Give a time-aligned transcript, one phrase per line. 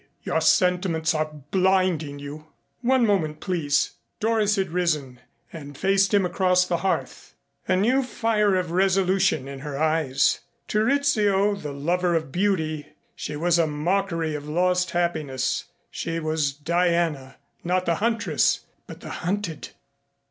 [0.23, 2.47] Your sentiments are blinding you."
[2.81, 5.19] "One moment, please." Doris had risen
[5.53, 7.35] and faced him across the hearth,
[7.67, 10.39] a new fire of resolution in her eyes.
[10.69, 15.65] To Rizzio, the lover of beauty, she was a mockery of lost happiness.
[15.91, 19.69] She was Diana, not the huntress but the hunted.